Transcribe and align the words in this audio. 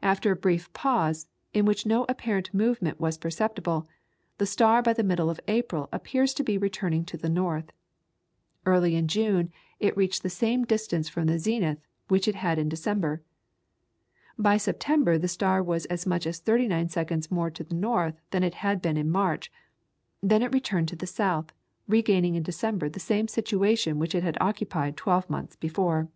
After 0.00 0.30
a 0.30 0.36
brief 0.36 0.72
pause, 0.74 1.26
in 1.52 1.64
which 1.64 1.84
no 1.84 2.04
apparent 2.08 2.54
movement 2.54 3.00
was 3.00 3.18
perceptible, 3.18 3.88
the 4.38 4.46
star 4.46 4.80
by 4.80 4.92
the 4.92 5.02
middle 5.02 5.28
of 5.28 5.40
April 5.48 5.88
appeared 5.90 6.28
to 6.28 6.44
be 6.44 6.56
returning 6.56 7.04
to 7.06 7.16
the 7.16 7.28
north. 7.28 7.72
Early 8.64 8.94
in 8.94 9.08
June 9.08 9.50
it 9.80 9.96
reached 9.96 10.22
the 10.22 10.30
same 10.30 10.64
distance 10.64 11.08
from 11.08 11.26
the 11.26 11.36
zenith 11.36 11.80
which 12.06 12.28
it 12.28 12.36
had 12.36 12.60
in 12.60 12.68
December. 12.68 13.22
By 14.38 14.56
September 14.56 15.18
the 15.18 15.26
star 15.26 15.64
was 15.64 15.84
as 15.86 16.06
much 16.06 16.28
as 16.28 16.38
thirty 16.38 16.68
nine 16.68 16.88
seconds 16.88 17.28
more 17.28 17.50
to 17.50 17.64
the 17.64 17.74
north 17.74 18.14
than 18.30 18.44
it 18.44 18.54
had 18.54 18.80
been 18.80 18.96
in 18.96 19.10
March, 19.10 19.50
then 20.22 20.44
it 20.44 20.54
returned 20.54 20.86
towards 20.90 21.00
the 21.00 21.08
south, 21.08 21.52
regaining 21.88 22.36
in 22.36 22.44
December 22.44 22.88
the 22.88 23.00
same 23.00 23.26
situation 23.26 23.98
which 23.98 24.14
it 24.14 24.22
had 24.22 24.38
occupied 24.40 24.96
twelve 24.96 25.28
months 25.28 25.56
before. 25.56 26.08